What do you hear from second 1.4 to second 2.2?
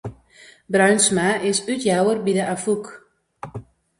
is útjouwer